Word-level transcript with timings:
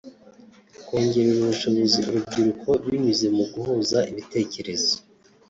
“Kongerera 0.85 1.39
ubushobozi 1.43 1.97
urubyiruko 2.09 2.69
binyuze 2.83 3.25
mu 3.35 3.43
guhuza 3.53 3.97
ibitekerezo 4.11 4.93